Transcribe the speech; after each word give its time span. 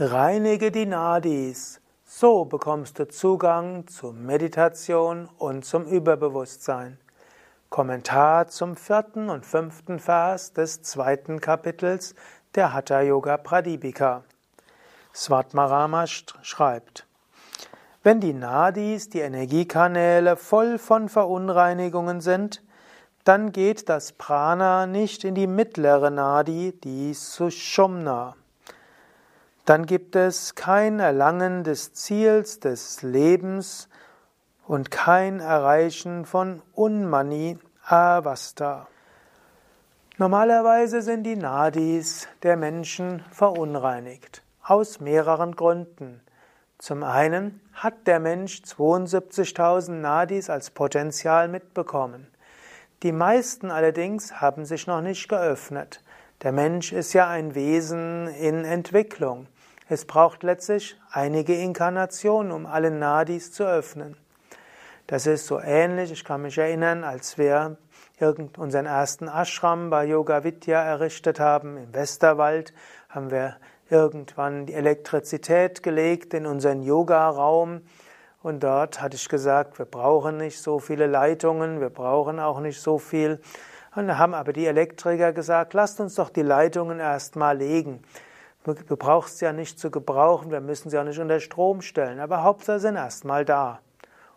Reinige 0.00 0.70
die 0.70 0.86
Nadis, 0.86 1.78
so 2.02 2.46
bekommst 2.46 2.98
du 2.98 3.08
Zugang 3.08 3.86
zur 3.88 4.14
Meditation 4.14 5.28
und 5.36 5.66
zum 5.66 5.84
Überbewusstsein. 5.84 6.96
Kommentar 7.68 8.48
zum 8.48 8.74
vierten 8.74 9.28
und 9.28 9.44
fünften 9.44 9.98
Vers 9.98 10.54
des 10.54 10.80
zweiten 10.80 11.42
Kapitels 11.42 12.14
der 12.54 12.72
Hatha 12.72 13.02
Yoga 13.02 13.36
Pradipika. 13.36 14.24
Svatmarama 15.14 16.06
schreibt, 16.06 17.06
wenn 18.02 18.18
die 18.18 18.32
Nadis, 18.32 19.10
die 19.10 19.20
Energiekanäle, 19.20 20.38
voll 20.38 20.78
von 20.78 21.10
Verunreinigungen 21.10 22.22
sind, 22.22 22.62
dann 23.24 23.52
geht 23.52 23.90
das 23.90 24.12
Prana 24.12 24.86
nicht 24.86 25.22
in 25.22 25.34
die 25.34 25.46
mittlere 25.46 26.10
Nadi, 26.10 26.72
die 26.82 27.12
Sushumna 27.12 28.36
dann 29.64 29.86
gibt 29.86 30.16
es 30.16 30.54
kein 30.54 30.98
Erlangen 30.98 31.62
des 31.62 31.94
Ziels 31.94 32.58
des 32.60 33.02
Lebens 33.02 33.88
und 34.66 34.90
kein 34.90 35.40
Erreichen 35.40 36.24
von 36.24 36.62
Unmani 36.72 37.58
Avasta. 37.84 38.88
Normalerweise 40.18 41.02
sind 41.02 41.24
die 41.24 41.36
Nadis 41.36 42.28
der 42.42 42.56
Menschen 42.56 43.24
verunreinigt. 43.30 44.42
Aus 44.62 45.00
mehreren 45.00 45.56
Gründen. 45.56 46.20
Zum 46.78 47.02
einen 47.02 47.60
hat 47.72 48.06
der 48.06 48.20
Mensch 48.20 48.62
72.000 48.62 49.92
Nadis 49.92 50.50
als 50.50 50.70
Potenzial 50.70 51.48
mitbekommen. 51.48 52.26
Die 53.02 53.12
meisten 53.12 53.70
allerdings 53.70 54.40
haben 54.40 54.64
sich 54.64 54.86
noch 54.86 55.00
nicht 55.00 55.28
geöffnet. 55.28 56.02
Der 56.42 56.52
Mensch 56.52 56.92
ist 56.92 57.12
ja 57.12 57.28
ein 57.28 57.54
Wesen 57.54 58.28
in 58.28 58.64
Entwicklung. 58.64 59.46
Es 59.88 60.04
braucht 60.04 60.42
letztlich 60.42 60.96
einige 61.10 61.54
Inkarnationen, 61.54 62.52
um 62.52 62.66
alle 62.66 62.90
Nadis 62.90 63.52
zu 63.52 63.64
öffnen. 63.64 64.16
Das 65.06 65.26
ist 65.26 65.46
so 65.46 65.60
ähnlich, 65.60 66.12
ich 66.12 66.24
kann 66.24 66.42
mich 66.42 66.56
erinnern, 66.56 67.04
als 67.04 67.36
wir 67.36 67.76
unseren 68.56 68.86
ersten 68.86 69.26
Ashram 69.26 69.90
bei 69.90 70.04
Yoga 70.04 70.44
Vidya 70.44 70.80
errichtet 70.80 71.40
haben 71.40 71.76
im 71.76 71.92
Westerwald, 71.92 72.72
haben 73.08 73.32
wir 73.32 73.56
irgendwann 73.90 74.66
die 74.66 74.74
Elektrizität 74.74 75.82
gelegt 75.82 76.32
in 76.32 76.46
unseren 76.46 76.82
Yoga-Raum 76.82 77.82
und 78.42 78.62
dort 78.62 79.02
hatte 79.02 79.16
ich 79.16 79.28
gesagt, 79.28 79.78
wir 79.78 79.86
brauchen 79.86 80.36
nicht 80.36 80.62
so 80.62 80.78
viele 80.78 81.08
Leitungen, 81.08 81.80
wir 81.80 81.90
brauchen 81.90 82.38
auch 82.38 82.60
nicht 82.60 82.80
so 82.80 82.98
viel 82.98 83.40
und 83.96 84.06
da 84.06 84.18
haben 84.18 84.34
aber 84.34 84.52
die 84.52 84.66
Elektriker 84.66 85.32
gesagt, 85.32 85.74
lasst 85.74 86.00
uns 86.00 86.14
doch 86.14 86.30
die 86.30 86.42
Leitungen 86.42 87.00
erstmal 87.00 87.58
legen. 87.58 88.02
Du 88.64 88.96
brauchst 88.96 89.38
sie 89.38 89.44
ja 89.44 89.52
nicht 89.52 89.78
zu 89.78 89.90
gebrauchen, 89.90 90.52
wir 90.52 90.60
müssen 90.60 90.88
sie 90.88 90.98
auch 90.98 91.04
nicht 91.04 91.18
unter 91.18 91.40
Strom 91.40 91.82
stellen, 91.82 92.20
aber 92.20 92.44
Hauptsache 92.44 92.78
sind 92.78 92.94
erstmal 92.94 93.44
da. 93.44 93.80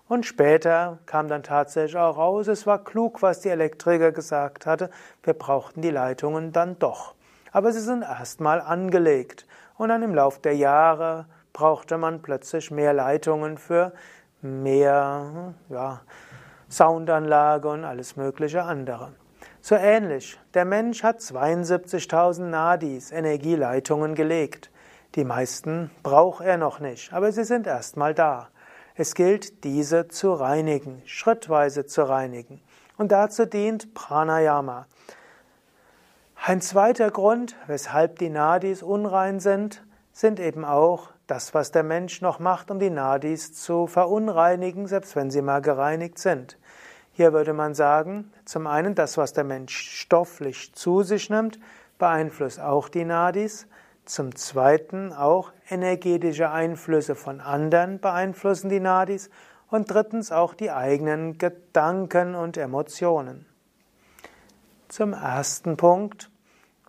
Und 0.07 0.25
später 0.25 0.99
kam 1.05 1.27
dann 1.27 1.43
tatsächlich 1.43 1.97
auch 1.97 2.17
raus, 2.17 2.47
es 2.47 2.65
war 2.65 2.83
klug, 2.83 3.21
was 3.21 3.41
die 3.41 3.49
Elektriker 3.49 4.11
gesagt 4.11 4.65
hatte, 4.65 4.89
wir 5.23 5.33
brauchten 5.33 5.81
die 5.81 5.89
Leitungen 5.89 6.51
dann 6.51 6.77
doch. 6.79 7.15
Aber 7.51 7.71
sie 7.71 7.79
sind 7.79 8.03
erstmal 8.03 8.61
angelegt. 8.61 9.47
Und 9.77 9.89
dann 9.89 10.03
im 10.03 10.13
Lauf 10.13 10.39
der 10.39 10.55
Jahre 10.55 11.25
brauchte 11.53 11.97
man 11.97 12.21
plötzlich 12.21 12.69
mehr 12.69 12.93
Leitungen 12.93 13.57
für 13.57 13.93
mehr 14.41 15.53
ja, 15.69 16.01
Soundanlage 16.69 17.67
und 17.67 17.83
alles 17.83 18.15
mögliche 18.15 18.63
andere. 18.63 19.11
So 19.67 19.73
ähnlich, 19.73 20.39
der 20.53 20.63
Mensch 20.63 21.01
hat 21.01 21.21
72.000 21.21 22.43
Nadis, 22.43 23.11
Energieleitungen 23.11 24.13
gelegt. 24.13 24.69
Die 25.15 25.23
meisten 25.23 25.89
braucht 26.03 26.45
er 26.45 26.57
noch 26.57 26.79
nicht, 26.79 27.11
aber 27.11 27.31
sie 27.31 27.45
sind 27.45 27.65
erstmal 27.65 28.13
da. 28.13 28.49
Es 28.93 29.15
gilt, 29.15 29.63
diese 29.63 30.07
zu 30.07 30.33
reinigen, 30.33 31.01
schrittweise 31.07 31.87
zu 31.87 32.07
reinigen. 32.07 32.61
Und 32.99 33.11
dazu 33.11 33.47
dient 33.47 33.95
Pranayama. 33.95 34.85
Ein 36.45 36.61
zweiter 36.61 37.09
Grund, 37.09 37.55
weshalb 37.65 38.19
die 38.19 38.29
Nadis 38.29 38.83
unrein 38.83 39.39
sind, 39.39 39.83
sind 40.13 40.39
eben 40.39 40.63
auch 40.63 41.09
das, 41.25 41.55
was 41.55 41.71
der 41.71 41.81
Mensch 41.81 42.21
noch 42.21 42.37
macht, 42.37 42.69
um 42.69 42.77
die 42.77 42.91
Nadis 42.91 43.55
zu 43.55 43.87
verunreinigen, 43.87 44.85
selbst 44.85 45.15
wenn 45.15 45.31
sie 45.31 45.41
mal 45.41 45.63
gereinigt 45.63 46.19
sind. 46.19 46.59
Hier 47.13 47.33
würde 47.33 47.53
man 47.53 47.73
sagen, 47.73 48.31
zum 48.45 48.67
einen 48.67 48.95
das, 48.95 49.17
was 49.17 49.33
der 49.33 49.43
Mensch 49.43 49.75
stofflich 49.75 50.73
zu 50.73 51.01
sich 51.01 51.29
nimmt, 51.29 51.59
beeinflusst 51.97 52.59
auch 52.59 52.89
die 52.89 53.03
Nadis. 53.03 53.67
Zum 54.05 54.35
zweiten 54.35 55.11
auch 55.13 55.51
energetische 55.67 56.51
Einflüsse 56.51 57.15
von 57.15 57.41
anderen 57.41 57.99
beeinflussen 57.99 58.69
die 58.69 58.79
Nadis. 58.79 59.29
Und 59.71 59.89
drittens 59.89 60.31
auch 60.31 60.53
die 60.53 60.69
eigenen 60.69 61.39
Gedanken 61.39 62.35
und 62.35 62.55
Emotionen. 62.55 63.47
Zum 64.89 65.13
ersten 65.13 65.75
Punkt, 65.75 66.29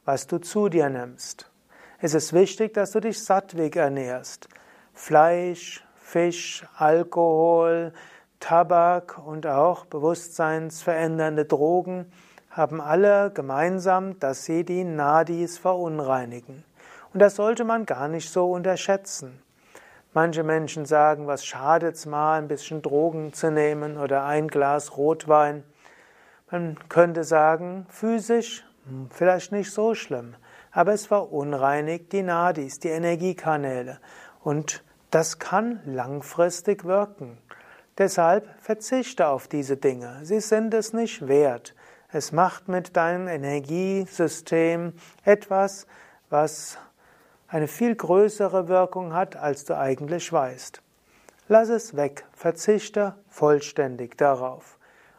was 0.05 0.27
du 0.27 0.39
zu 0.39 0.69
dir 0.69 0.91
nimmst. 0.91 1.51
Es 1.99 2.13
ist 2.13 2.35
wichtig, 2.35 2.75
dass 2.75 2.91
du 2.91 3.01
dich 3.01 3.25
sattweg 3.25 3.77
ernährst. 3.77 4.49
Fleisch, 4.93 5.83
Fisch, 5.97 6.65
Alkohol, 6.77 7.93
Tabak 8.41 9.19
und 9.25 9.47
auch 9.47 9.87
bewusstseinsverändernde 9.87 11.45
Drogen 11.45 12.11
haben 12.51 12.81
alle 12.81 13.31
gemeinsam, 13.31 14.19
dass 14.19 14.45
sie 14.45 14.65
die 14.65 14.85
Nadis 14.85 15.59
verunreinigen. 15.59 16.65
Und 17.13 17.21
das 17.21 17.37
sollte 17.37 17.65
man 17.65 17.87
gar 17.87 18.09
nicht 18.09 18.31
so 18.31 18.51
unterschätzen. 18.53 19.43
Manche 20.15 20.43
Menschen 20.43 20.87
sagen, 20.87 21.27
was 21.27 21.45
schadet's 21.45 22.07
mal, 22.07 22.39
ein 22.39 22.49
bisschen 22.49 22.81
Drogen 22.81 23.35
zu 23.35 23.51
nehmen 23.51 23.99
oder 23.99 24.25
ein 24.25 24.49
Glas 24.49 24.97
Rotwein. 24.97 25.63
Man 26.51 26.79
könnte 26.89 27.25
sagen, 27.25 27.87
physisch 27.91 28.65
hm, 28.87 29.09
vielleicht 29.11 29.53
nicht 29.53 29.73
so 29.73 29.95
schlimm, 29.95 30.35
aber 30.71 30.93
es 30.93 31.07
verunreinigt 31.07 32.13
die 32.13 32.23
Nadis, 32.23 32.79
die 32.79 32.89
Energiekanäle. 32.89 33.99
Und 34.43 34.85
das 35.11 35.39
kann 35.39 35.81
langfristig 35.85 36.85
wirken. 36.85 37.39
Deshalb 37.99 38.49
verzichte 38.61 39.29
auf 39.29 39.49
diese 39.49 39.77
Dinge. 39.77 40.21
Sie 40.23 40.41
sind 40.41 40.75
es 40.75 40.93
nicht 40.93 41.27
wert. 41.29 41.75
Es 42.13 42.31
macht 42.31 42.69
mit 42.69 42.97
deinem 42.97 43.27
Energiesystem 43.27 44.93
etwas, 45.25 45.87
was 46.29 46.79
eine 47.49 47.69
viel 47.69 47.95
größere 47.95 48.69
Wirkung 48.69 49.15
hat, 49.15 49.37
als 49.37 49.65
du 49.65 49.77
eigentlich 49.77 50.33
weißt. 50.33 50.83
Lass 51.49 51.69
es 51.69 51.97
weg, 51.97 52.27
verzichte 52.33 53.15
vollständig 53.29 54.19
darauf. 54.19 54.79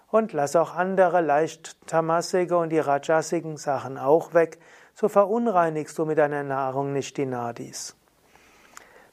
Und 0.09 0.33
lass 0.33 0.55
auch 0.55 0.75
andere 0.75 1.21
leicht 1.21 1.77
tamassige 1.88 2.57
und 2.57 2.69
die 2.69 2.79
rajasigen 2.79 3.57
Sachen 3.57 3.97
auch 3.97 4.33
weg, 4.33 4.59
so 4.94 5.09
verunreinigst 5.09 5.97
du 5.97 6.05
mit 6.05 6.17
deiner 6.17 6.44
Nahrung 6.44 6.94
nicht 6.94 7.17
die 7.17 7.25
Nadis. 7.25 7.95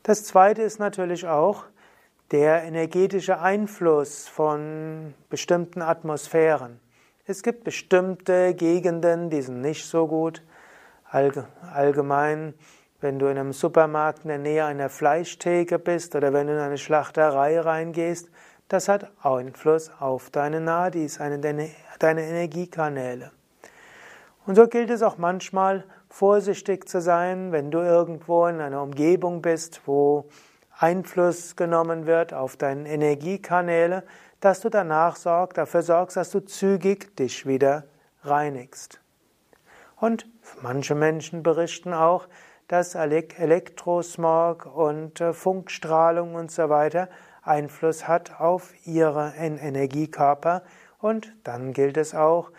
Das 0.02 0.25
zweite 0.25 0.62
ist 0.62 0.78
natürlich 0.78 1.26
auch, 1.26 1.64
der 2.30 2.64
energetische 2.64 3.40
Einfluss 3.40 4.26
von 4.28 5.14
bestimmten 5.28 5.82
Atmosphären. 5.82 6.80
Es 7.26 7.42
gibt 7.42 7.64
bestimmte 7.64 8.54
Gegenden, 8.54 9.30
die 9.30 9.42
sind 9.42 9.60
nicht 9.60 9.86
so 9.86 10.06
gut. 10.06 10.42
Allgemein, 11.10 12.54
wenn 13.00 13.18
du 13.18 13.26
in 13.26 13.38
einem 13.38 13.52
Supermarkt 13.52 14.24
in 14.24 14.28
der 14.28 14.38
Nähe 14.38 14.64
einer 14.64 14.88
Fleischtheke 14.88 15.78
bist 15.78 16.16
oder 16.16 16.32
wenn 16.32 16.46
du 16.46 16.54
in 16.54 16.58
eine 16.58 16.78
Schlachterei 16.78 17.60
reingehst, 17.60 18.30
das 18.68 18.88
hat 18.88 19.10
Einfluss 19.22 19.90
auf 20.00 20.30
deine 20.30 20.60
Nadis, 20.60 21.18
deine 21.18 21.70
Energiekanäle. 22.00 23.30
Und 24.46 24.56
so 24.56 24.66
gilt 24.68 24.90
es 24.90 25.02
auch 25.02 25.18
manchmal, 25.18 25.84
vorsichtig 26.08 26.88
zu 26.88 27.00
sein, 27.00 27.52
wenn 27.52 27.70
du 27.70 27.78
irgendwo 27.78 28.46
in 28.46 28.60
einer 28.60 28.82
Umgebung 28.82 29.43
bist, 29.43 29.82
wo 29.87 30.26
Einfluss 30.79 31.56
genommen 31.56 32.06
wird 32.06 32.35
auf 32.35 32.56
deine 32.56 32.88
Energiekanäle, 32.88 34.03
dass 34.41 34.61
du 34.61 34.69
danach 34.69 35.17
sorg, 35.17 35.55
dafür 35.55 35.82
sorgst, 35.82 36.17
dass 36.17 36.31
du 36.31 36.41
zügig 36.41 37.17
dich 37.17 37.47
wieder 37.47 37.85
reinigst. 38.23 39.00
Und 39.97 40.26
manche 40.62 40.94
Menschen 40.94 41.43
berichten 41.43 41.94
auch, 41.94 42.29
dass 42.69 42.94
Elektrosmog 42.94 44.67
und 44.67 45.21
äh, 45.21 45.32
Funkstrahlung 45.32 46.35
und 46.35 46.50
so 46.50 46.69
weiter 46.69 47.09
Einfluss 47.43 48.09
hat 48.09 48.41
auf 48.41 48.73
ihre 48.87 49.35
Energiekörper 49.37 50.62
und 50.99 51.32
dann 51.44 51.73
gilt 51.75 51.97
es 51.97 52.15
auch, 52.15 52.50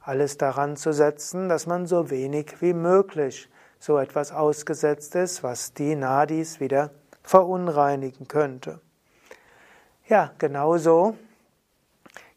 alles 0.00 0.36
daran 0.36 0.76
zu 0.76 0.92
setzen, 0.92 1.48
dass 1.48 1.66
man 1.66 1.86
so 1.86 2.10
wenig 2.10 2.60
wie 2.60 2.74
möglich 2.74 3.48
so 3.78 3.98
etwas 3.98 4.32
ausgesetzt 4.32 5.14
ist, 5.14 5.44
was 5.44 5.74
die 5.74 5.94
Nadis 5.94 6.58
wieder 6.58 6.90
verunreinigen 7.22 8.28
könnte. 8.28 8.80
Ja, 10.08 10.32
genauso 10.38 11.16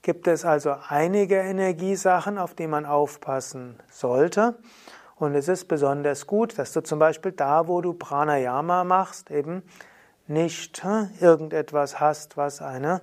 gibt 0.02 0.28
es 0.28 0.46
also 0.46 0.76
einige 0.88 1.38
Energiesachen, 1.38 2.38
auf 2.38 2.54
die 2.54 2.68
man 2.68 2.86
aufpassen 2.86 3.80
sollte. 3.90 4.56
Und 5.16 5.34
es 5.34 5.48
ist 5.48 5.68
besonders 5.68 6.28
gut, 6.28 6.60
dass 6.60 6.74
du 6.74 6.82
zum 6.84 7.00
Beispiel 7.00 7.32
da, 7.32 7.68
wo 7.68 7.82
du 7.82 7.94
Pranayama 7.94 8.84
machst, 8.84 9.32
eben 9.32 9.64
nicht 10.28 10.84
hm, 10.84 11.10
irgendetwas 11.20 12.00
hast, 12.00 12.38
was 12.38 12.62
eine 12.62 13.02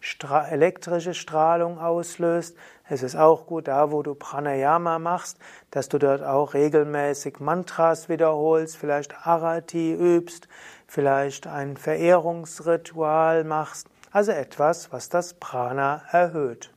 Stra 0.00 0.46
elektrische 0.48 1.12
Strahlung 1.12 1.78
auslöst. 1.78 2.56
Es 2.88 3.02
ist 3.02 3.16
auch 3.16 3.46
gut, 3.46 3.66
da 3.66 3.90
wo 3.90 4.02
du 4.02 4.14
Pranayama 4.14 5.00
machst, 5.00 5.38
dass 5.72 5.88
du 5.88 5.98
dort 5.98 6.22
auch 6.22 6.54
regelmäßig 6.54 7.40
Mantras 7.40 8.08
wiederholst, 8.08 8.76
vielleicht 8.76 9.26
Arati 9.26 9.92
übst, 9.92 10.48
vielleicht 10.88 11.46
ein 11.46 11.76
Verehrungsritual 11.76 13.44
machst, 13.44 13.86
also 14.10 14.32
etwas, 14.32 14.90
was 14.90 15.10
das 15.10 15.34
Prana 15.34 16.02
erhöht. 16.10 16.72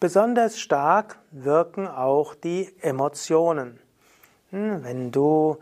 Besonders 0.00 0.58
stark 0.58 1.18
wirken 1.30 1.86
auch 1.88 2.34
die 2.34 2.74
Emotionen. 2.82 3.78
Hm, 4.50 4.84
wenn 4.84 5.10
du 5.10 5.56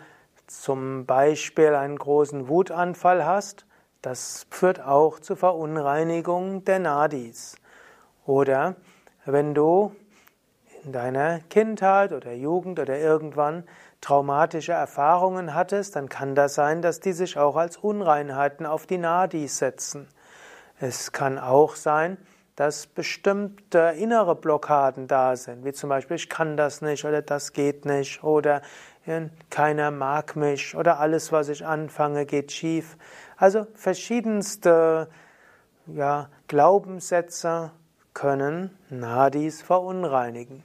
zum 0.46 1.06
Beispiel 1.06 1.74
einen 1.74 1.98
großen 1.98 2.48
Wutanfall 2.48 3.24
hast, 3.24 3.64
das 4.02 4.46
führt 4.50 4.80
auch 4.80 5.20
zur 5.20 5.36
Verunreinigung 5.36 6.64
der 6.64 6.78
Nadis. 6.78 7.56
Oder 8.26 8.76
wenn 9.24 9.54
du 9.54 9.94
in 10.84 10.92
deiner 10.92 11.40
Kindheit 11.48 12.12
oder 12.12 12.32
Jugend 12.32 12.78
oder 12.78 12.98
irgendwann 12.98 13.64
traumatische 14.04 14.72
Erfahrungen 14.72 15.54
hattest, 15.54 15.96
dann 15.96 16.10
kann 16.10 16.34
das 16.34 16.54
sein, 16.54 16.82
dass 16.82 17.00
die 17.00 17.14
sich 17.14 17.38
auch 17.38 17.56
als 17.56 17.78
Unreinheiten 17.78 18.66
auf 18.66 18.86
die 18.86 18.98
Nadis 18.98 19.58
setzen. 19.58 20.08
Es 20.78 21.12
kann 21.12 21.38
auch 21.38 21.74
sein, 21.74 22.18
dass 22.54 22.86
bestimmte 22.86 23.94
innere 23.96 24.36
Blockaden 24.36 25.08
da 25.08 25.36
sind, 25.36 25.64
wie 25.64 25.72
zum 25.72 25.88
Beispiel 25.88 26.16
ich 26.16 26.28
kann 26.28 26.58
das 26.58 26.82
nicht 26.82 27.06
oder 27.06 27.22
das 27.22 27.54
geht 27.54 27.86
nicht 27.86 28.22
oder 28.22 28.60
keiner 29.50 29.90
mag 29.90 30.36
mich 30.36 30.76
oder 30.76 31.00
alles, 31.00 31.32
was 31.32 31.48
ich 31.48 31.64
anfange, 31.64 32.26
geht 32.26 32.52
schief. 32.52 32.96
Also 33.36 33.66
verschiedenste 33.74 35.08
ja, 35.86 36.28
Glaubenssätze 36.46 37.70
können 38.12 38.76
Nadis 38.90 39.62
verunreinigen. 39.62 40.62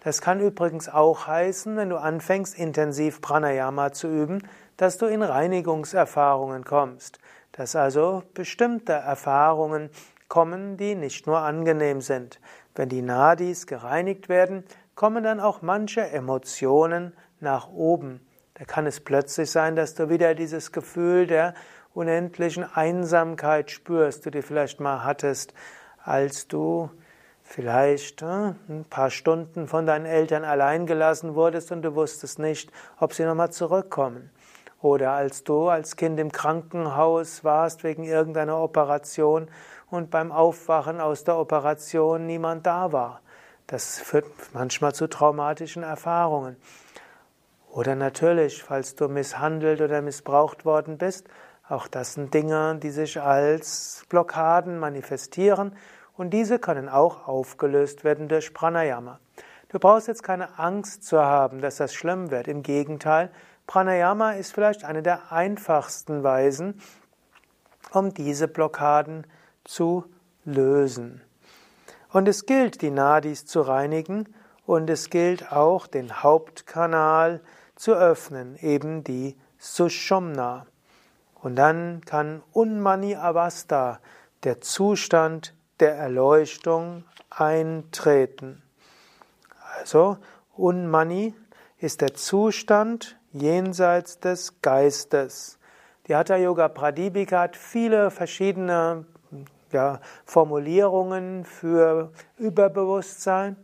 Das 0.00 0.20
kann 0.20 0.40
übrigens 0.40 0.88
auch 0.88 1.26
heißen, 1.26 1.76
wenn 1.76 1.90
du 1.90 1.96
anfängst, 1.96 2.56
intensiv 2.58 3.20
Pranayama 3.20 3.92
zu 3.92 4.08
üben, 4.08 4.42
dass 4.76 4.96
du 4.96 5.06
in 5.06 5.22
Reinigungserfahrungen 5.22 6.64
kommst, 6.64 7.18
dass 7.52 7.74
also 7.74 8.22
bestimmte 8.34 8.92
Erfahrungen 8.92 9.90
kommen, 10.28 10.76
die 10.76 10.94
nicht 10.94 11.26
nur 11.26 11.38
angenehm 11.38 12.00
sind. 12.00 12.40
Wenn 12.74 12.88
die 12.88 13.02
Nadis 13.02 13.66
gereinigt 13.66 14.28
werden, 14.28 14.64
kommen 14.94 15.24
dann 15.24 15.40
auch 15.40 15.62
manche 15.62 16.02
Emotionen 16.02 17.12
nach 17.40 17.68
oben. 17.68 18.20
Da 18.54 18.64
kann 18.64 18.86
es 18.86 19.00
plötzlich 19.00 19.50
sein, 19.50 19.74
dass 19.74 19.94
du 19.94 20.08
wieder 20.08 20.34
dieses 20.34 20.72
Gefühl 20.72 21.26
der 21.26 21.54
unendlichen 21.94 22.64
Einsamkeit 22.64 23.70
spürst, 23.70 24.26
die 24.26 24.30
du 24.30 24.42
vielleicht 24.42 24.78
mal 24.78 25.02
hattest, 25.04 25.54
als 26.04 26.46
du 26.46 26.90
vielleicht 27.48 28.20
äh, 28.20 28.52
ein 28.68 28.84
paar 28.88 29.10
Stunden 29.10 29.68
von 29.68 29.86
deinen 29.86 30.04
Eltern 30.04 30.44
allein 30.44 30.86
gelassen 30.86 31.34
wurdest 31.34 31.72
und 31.72 31.82
du 31.82 31.94
wusstest 31.94 32.38
nicht, 32.38 32.70
ob 33.00 33.14
sie 33.14 33.24
nochmal 33.24 33.50
zurückkommen. 33.50 34.30
Oder 34.82 35.12
als 35.12 35.44
du 35.44 35.68
als 35.68 35.96
Kind 35.96 36.20
im 36.20 36.30
Krankenhaus 36.30 37.42
warst 37.44 37.84
wegen 37.84 38.04
irgendeiner 38.04 38.58
Operation 38.58 39.48
und 39.90 40.10
beim 40.10 40.30
Aufwachen 40.30 41.00
aus 41.00 41.24
der 41.24 41.38
Operation 41.38 42.26
niemand 42.26 42.66
da 42.66 42.92
war. 42.92 43.22
Das 43.66 43.98
führt 43.98 44.26
manchmal 44.52 44.94
zu 44.94 45.08
traumatischen 45.08 45.82
Erfahrungen. 45.82 46.56
Oder 47.70 47.96
natürlich, 47.96 48.62
falls 48.62 48.94
du 48.94 49.08
misshandelt 49.08 49.80
oder 49.80 50.02
missbraucht 50.02 50.64
worden 50.64 50.98
bist, 50.98 51.26
auch 51.68 51.88
das 51.88 52.14
sind 52.14 52.32
Dinge, 52.32 52.78
die 52.82 52.90
sich 52.90 53.20
als 53.20 54.04
Blockaden 54.08 54.78
manifestieren 54.78 55.74
und 56.18 56.30
diese 56.30 56.58
können 56.58 56.88
auch 56.88 57.28
aufgelöst 57.28 58.04
werden 58.04 58.28
durch 58.28 58.52
Pranayama. 58.52 59.20
Du 59.68 59.78
brauchst 59.78 60.08
jetzt 60.08 60.22
keine 60.22 60.58
Angst 60.58 61.04
zu 61.04 61.20
haben, 61.20 61.60
dass 61.60 61.76
das 61.76 61.94
schlimm 61.94 62.30
wird. 62.30 62.48
Im 62.48 62.62
Gegenteil, 62.62 63.30
Pranayama 63.66 64.32
ist 64.32 64.52
vielleicht 64.52 64.84
eine 64.84 65.02
der 65.02 65.30
einfachsten 65.30 66.24
Weisen, 66.24 66.80
um 67.92 68.12
diese 68.12 68.48
Blockaden 68.48 69.26
zu 69.64 70.06
lösen. 70.44 71.22
Und 72.10 72.26
es 72.26 72.46
gilt, 72.46 72.82
die 72.82 72.90
Nadis 72.90 73.46
zu 73.46 73.60
reinigen 73.60 74.34
und 74.66 74.90
es 74.90 75.10
gilt 75.10 75.52
auch, 75.52 75.86
den 75.86 76.22
Hauptkanal 76.22 77.42
zu 77.76 77.92
öffnen, 77.92 78.56
eben 78.56 79.04
die 79.04 79.36
Sushumna. 79.58 80.66
Und 81.34 81.54
dann 81.56 82.00
kann 82.04 82.42
Unmani 82.52 83.14
Avasta, 83.14 84.00
der 84.42 84.60
Zustand 84.60 85.54
der 85.80 85.94
Erleuchtung, 85.94 87.04
eintreten. 87.30 88.62
Also 89.78 90.18
Unmani 90.56 91.34
ist 91.78 92.00
der 92.00 92.14
Zustand 92.14 93.16
jenseits 93.32 94.18
des 94.18 94.60
Geistes. 94.60 95.58
Die 96.06 96.16
Hatha 96.16 96.36
Yoga 96.36 96.68
Pradipika 96.68 97.40
hat 97.40 97.56
viele 97.56 98.10
verschiedene 98.10 99.04
ja, 99.72 100.00
Formulierungen 100.24 101.44
für 101.44 102.12
Überbewusstsein. 102.38 103.56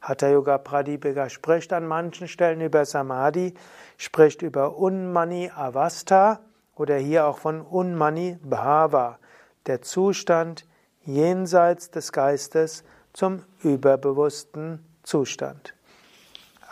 Hatha 0.00 0.28
Yoga 0.28 0.58
Pradipika 0.58 1.28
spricht 1.28 1.72
an 1.72 1.86
manchen 1.86 2.26
Stellen 2.26 2.60
über 2.60 2.84
Samadhi, 2.84 3.54
spricht 3.98 4.42
über 4.42 4.76
Unmani 4.76 5.52
Avastha 5.54 6.40
oder 6.74 6.96
hier 6.96 7.26
auch 7.26 7.38
von 7.38 7.60
Unmani 7.60 8.38
Bhava, 8.42 9.18
der 9.66 9.82
Zustand 9.82 10.66
jenseits 11.04 11.90
des 11.90 12.12
Geistes 12.12 12.84
zum 13.12 13.44
überbewussten 13.62 14.84
Zustand. 15.02 15.74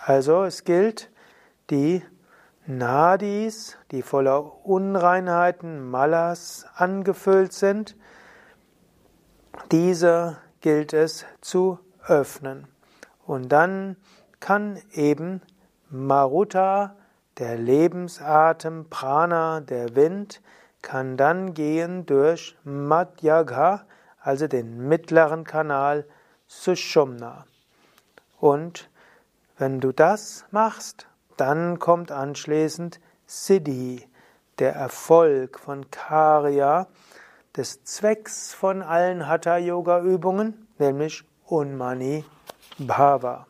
Also 0.05 0.45
es 0.45 0.65
gilt, 0.65 1.11
die 1.71 2.03
Nadis, 2.67 3.77
die 3.91 4.03
voller 4.03 4.65
Unreinheiten, 4.65 5.91
Malas 5.91 6.67
angefüllt 6.75 7.53
sind, 7.53 7.97
diese 9.73 10.39
gilt 10.61 10.93
es 10.93 11.25
zu 11.41 11.79
öffnen. 12.07 12.67
Und 13.27 13.51
dann 13.51 13.97
kann 14.41 14.81
eben 14.93 15.43
Maruta, 15.89 16.97
der 17.39 17.57
Lebensatem, 17.57 18.89
Prana, 18.91 19.61
der 19.61 19.97
Wind, 19.97 20.41
kann 20.83 21.17
dann 21.17 21.55
gehen 21.55 22.07
durch 22.07 22.57
Madhyagha, 22.65 23.85
also 24.21 24.47
den 24.47 24.89
mittleren 24.89 25.45
Kanal 25.45 26.07
Sushumna. 26.47 27.47
Und 28.39 28.91
wenn 29.59 29.81
du 29.81 29.93
das 29.93 30.45
machst, 30.51 31.07
dann 31.37 31.79
kommt 31.79 32.13
anschließend 32.13 33.01
Siddhi, 33.27 34.07
der 34.59 34.75
Erfolg 34.75 35.59
von 35.59 35.91
Karya, 35.91 36.87
des 37.57 37.83
Zwecks 37.85 38.55
von 38.55 38.83
allen 38.83 39.27
Hatha-Yoga-Übungen, 39.27 40.69
nämlich 40.79 41.25
Unmani 41.47 42.25
Bhava. 42.79 43.47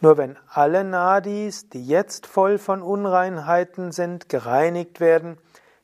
Nur 0.00 0.16
wenn 0.16 0.36
alle 0.48 0.84
Nadis, 0.84 1.68
die 1.68 1.84
jetzt 1.84 2.26
voll 2.26 2.58
von 2.58 2.82
Unreinheiten 2.82 3.90
sind, 3.90 4.28
gereinigt 4.28 5.00
werden, 5.00 5.38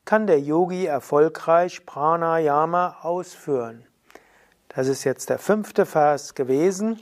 kann 0.04 0.26
der 0.26 0.40
Yogi 0.40 0.86
erfolgreich 0.86 1.86
Pranayama 1.86 2.98
ausführen. 3.02 3.86
Das 4.68 4.88
ist 4.88 5.04
jetzt 5.04 5.30
der 5.30 5.38
fünfte 5.38 5.86
Vers 5.86 6.34
gewesen, 6.34 7.00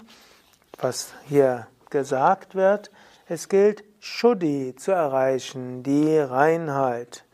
was 0.79 1.13
hier 1.29 1.67
gesagt 1.91 2.55
wird. 2.55 2.91
Es 3.27 3.49
gilt, 3.49 3.85
Shuddhi 3.99 4.75
zu 4.77 4.93
erreichen, 4.93 5.83
die 5.83 6.19
Reinheit. 6.19 7.25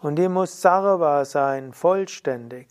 Und 0.00 0.16
die 0.16 0.28
muss 0.28 0.62
Sarva 0.62 1.24
sein, 1.24 1.72
vollständig. 1.72 2.68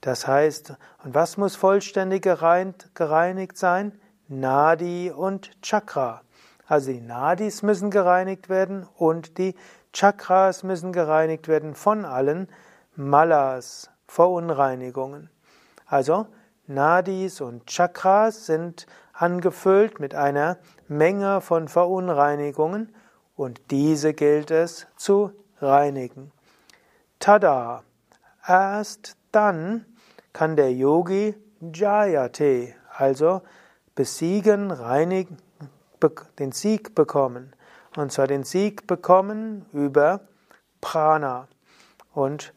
Das 0.00 0.26
heißt, 0.26 0.74
und 1.04 1.14
was 1.14 1.36
muss 1.36 1.54
vollständig 1.54 2.22
gereinigt 2.22 3.58
sein? 3.58 4.00
Nadi 4.26 5.10
und 5.10 5.50
Chakra. 5.62 6.22
Also 6.66 6.92
die 6.92 7.00
Nadis 7.00 7.62
müssen 7.62 7.90
gereinigt 7.90 8.48
werden 8.48 8.86
und 8.96 9.38
die 9.38 9.54
Chakras 9.92 10.62
müssen 10.62 10.92
gereinigt 10.92 11.48
werden 11.48 11.74
von 11.74 12.04
allen 12.04 12.48
Malas, 12.94 13.90
Verunreinigungen. 14.06 15.30
Also 15.86 16.26
Nadis 16.66 17.40
und 17.40 17.66
Chakras 17.66 18.46
sind 18.46 18.86
angefüllt 19.12 20.00
mit 20.00 20.14
einer 20.14 20.58
Menge 20.86 21.40
von 21.40 21.68
Verunreinigungen 21.68 22.94
und 23.36 23.70
diese 23.70 24.14
gilt 24.14 24.50
es 24.50 24.86
zu 24.96 25.32
reinigen. 25.60 26.32
Tada! 27.18 27.82
Erst 28.46 29.16
dann 29.32 29.84
kann 30.32 30.56
der 30.56 30.72
Yogi 30.72 31.34
Jayate, 31.60 32.74
also 32.96 33.42
besiegen, 33.94 34.70
reinigen, 34.70 35.38
den 36.38 36.52
Sieg 36.52 36.94
bekommen. 36.94 37.52
Und 37.96 38.12
zwar 38.12 38.26
den 38.26 38.44
Sieg 38.44 38.86
bekommen 38.86 39.66
über 39.72 40.20
Prana. 40.80 41.48
Und 42.12 42.54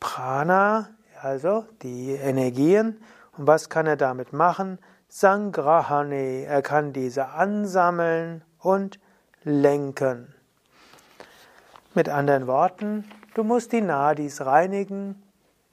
Prana, 0.00 0.90
also 1.20 1.64
die 1.82 2.12
Energien. 2.12 3.00
Und 3.36 3.46
was 3.46 3.68
kann 3.68 3.86
er 3.86 3.96
damit 3.96 4.32
machen? 4.32 4.78
Sangrahane. 5.08 6.44
Er 6.44 6.62
kann 6.62 6.92
diese 6.92 7.28
ansammeln 7.28 8.42
und 8.58 8.98
lenken. 9.44 10.34
Mit 11.94 12.08
anderen 12.08 12.46
Worten, 12.46 13.04
du 13.34 13.44
musst 13.44 13.72
die 13.72 13.80
Nadis 13.80 14.40
reinigen, 14.44 15.22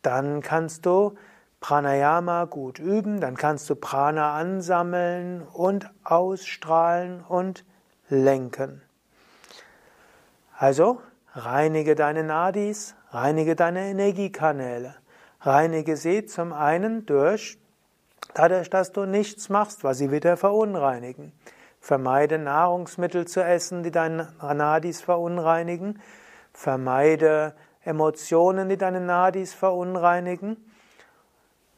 dann 0.03 0.41
kannst 0.41 0.85
du 0.85 1.15
Pranayama 1.61 2.45
gut 2.45 2.79
üben, 2.79 3.19
dann 3.19 3.35
kannst 3.35 3.69
du 3.69 3.75
Prana 3.75 4.35
ansammeln 4.35 5.41
und 5.41 5.89
ausstrahlen 6.03 7.21
und 7.21 7.65
lenken. 8.09 8.81
Also 10.61 11.01
reinige 11.33 11.95
deine 11.95 12.23
Nadis, 12.23 12.93
reinige 13.09 13.55
deine 13.55 13.89
Energiekanäle. 13.89 14.93
Reinige 15.39 15.97
sie 15.97 16.27
zum 16.27 16.53
einen 16.53 17.07
durch, 17.07 17.57
dadurch, 18.35 18.69
dass 18.69 18.91
du 18.91 19.05
nichts 19.07 19.49
machst, 19.49 19.83
was 19.83 19.97
sie 19.97 20.11
wieder 20.11 20.37
verunreinigen. 20.37 21.31
Vermeide 21.79 22.37
Nahrungsmittel 22.37 23.25
zu 23.25 23.43
essen, 23.43 23.81
die 23.81 23.89
deine 23.89 24.33
Nadis 24.39 25.01
verunreinigen. 25.01 25.99
Vermeide 26.53 27.55
Emotionen, 27.83 28.69
die 28.69 28.77
deine 28.77 29.01
Nadis 29.01 29.55
verunreinigen. 29.55 30.57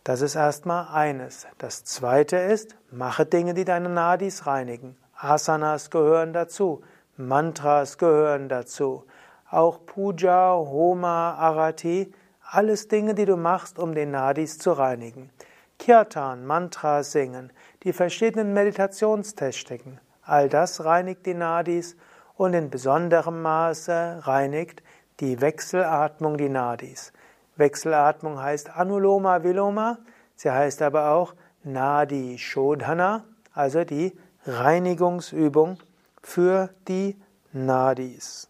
Das 0.04 0.20
ist 0.20 0.36
erstmal 0.36 0.90
eines. 0.94 1.48
Das 1.58 1.86
zweite 1.86 2.36
ist, 2.36 2.76
mache 2.92 3.26
Dinge, 3.26 3.54
die 3.54 3.64
deine 3.64 3.88
Nadis 3.88 4.46
reinigen. 4.46 4.98
Asanas 5.16 5.90
gehören 5.90 6.34
dazu. 6.34 6.84
Mantras 7.18 7.98
gehören 8.00 8.50
dazu. 8.50 9.04
Auch 9.50 9.86
Puja, 9.86 10.54
Homa, 10.56 11.36
Arati, 11.36 12.12
alles 12.42 12.88
Dinge, 12.88 13.14
die 13.14 13.26
du 13.26 13.38
machst, 13.38 13.78
um 13.78 13.94
den 13.94 14.12
Nadis 14.12 14.58
zu 14.58 14.72
reinigen. 14.72 15.30
Kirtan, 15.78 16.46
Mantras 16.46 17.12
singen, 17.12 17.52
die 17.84 17.94
verschiedenen 17.94 18.54
Meditationstechniken, 18.54 20.00
all 20.24 20.50
das 20.50 20.86
reinigt 20.86 21.26
die 21.26 21.34
Nadis 21.34 21.98
und 22.36 22.54
in 22.54 22.70
besonderem 22.70 23.42
Maße 23.42 24.22
reinigt 24.22 24.82
die 25.20 25.40
Wechselatmung 25.42 26.38
die 26.38 26.50
Nadis. 26.50 27.14
Wechselatmung 27.58 28.42
heißt 28.42 28.76
Anuloma 28.76 29.44
Viloma, 29.44 30.00
sie 30.36 30.50
heißt 30.50 30.82
aber 30.82 31.12
auch 31.12 31.36
Nadi 31.64 32.38
Shodhana, 32.40 33.26
also 33.54 33.84
die 33.84 34.18
Reinigungsübung 34.46 35.78
für 36.24 36.70
die 36.88 37.16
Nadis. 37.52 38.50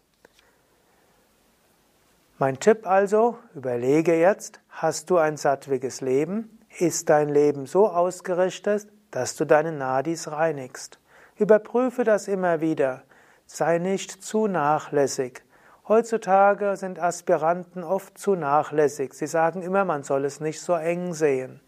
Mein 2.38 2.58
Tipp 2.58 2.86
also, 2.86 3.38
überlege 3.54 4.18
jetzt, 4.18 4.60
hast 4.70 5.10
du 5.10 5.18
ein 5.18 5.36
sattwiges 5.36 6.00
Leben? 6.00 6.58
Ist 6.78 7.08
dein 7.08 7.28
Leben 7.28 7.66
so 7.66 7.88
ausgerichtet, 7.88 8.88
dass 9.10 9.36
du 9.36 9.44
deine 9.44 9.72
Nadis 9.72 10.28
reinigst? 10.28 10.98
Überprüfe 11.36 12.04
das 12.04 12.28
immer 12.28 12.60
wieder. 12.60 13.02
Sei 13.46 13.78
nicht 13.78 14.10
zu 14.22 14.46
nachlässig. 14.46 15.42
Heutzutage 15.86 16.76
sind 16.76 16.98
Aspiranten 16.98 17.84
oft 17.84 18.16
zu 18.16 18.36
nachlässig. 18.36 19.12
Sie 19.12 19.26
sagen 19.26 19.62
immer, 19.62 19.84
man 19.84 20.02
soll 20.02 20.24
es 20.24 20.40
nicht 20.40 20.60
so 20.60 20.72
eng 20.74 21.12
sehen. 21.12 21.60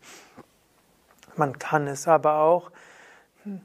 Man 1.36 1.58
kann 1.58 1.86
es 1.86 2.08
aber 2.08 2.38
auch 2.38 2.70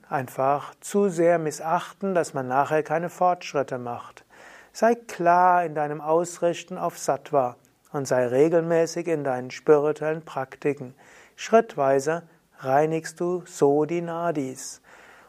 einfach 0.09 0.75
zu 0.79 1.09
sehr 1.09 1.39
missachten, 1.39 2.13
dass 2.13 2.33
man 2.33 2.47
nachher 2.47 2.83
keine 2.83 3.09
Fortschritte 3.09 3.77
macht. 3.77 4.25
Sei 4.73 4.95
klar 4.95 5.65
in 5.65 5.75
deinem 5.75 6.01
Ausrichten 6.01 6.77
auf 6.77 6.97
Sattva 6.97 7.55
und 7.91 8.07
sei 8.07 8.27
regelmäßig 8.27 9.07
in 9.07 9.23
deinen 9.23 9.51
spirituellen 9.51 10.23
Praktiken. 10.23 10.95
Schrittweise 11.35 12.23
reinigst 12.59 13.19
du 13.19 13.43
so 13.45 13.85
die 13.85 14.01
Nadis 14.01 14.81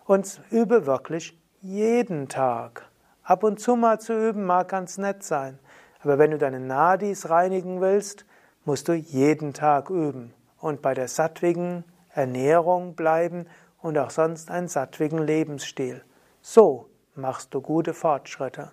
und 0.04 0.40
übe 0.50 0.87
wirklich 0.87 1.38
jeden 1.61 2.28
Tag. 2.28 2.88
Ab 3.25 3.44
und 3.44 3.61
zu 3.61 3.76
mal 3.76 4.00
zu 4.00 4.12
üben 4.12 4.44
mag 4.44 4.68
ganz 4.68 4.99
nett 4.99 5.25
sein, 5.25 5.59
aber 6.02 6.18
wenn 6.18 6.32
du 6.32 6.38
deine 6.38 6.61
Nadis 6.61 7.30
reinigen 7.30 7.80
willst, 7.80 8.26
musst 8.64 8.88
du 8.88 8.92
jeden 8.92 9.54
Tag 9.54 9.90
üben 9.90 10.35
und 10.61 10.82
bei 10.82 10.94
der 10.94 11.09
sattwigen 11.09 11.85
Ernährung 12.14 12.94
bleiben 12.94 13.47
und 13.82 13.98
auch 13.98 14.10
sonst 14.10 14.50
einen 14.50 14.68
sattwigen 14.68 15.18
Lebensstil. 15.18 16.02
So 16.40 16.88
machst 17.14 17.52
du 17.52 17.60
gute 17.60 17.92
Fortschritte. 17.92 18.70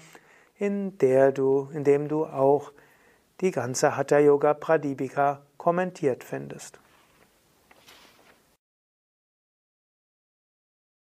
in, 0.59 0.97
der 0.99 1.33
du, 1.33 1.69
in 1.73 1.85
dem 1.85 2.09
du 2.09 2.25
auch 2.25 2.73
die 3.41 3.51
ganze 3.51 3.97
Hatha 3.97 4.19
Yoga 4.19 4.55
Pradipika 4.55 5.43
kommentiert 5.57 6.25
findest. 6.25 6.81